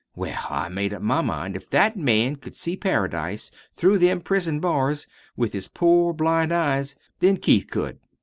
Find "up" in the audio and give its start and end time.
0.95-1.03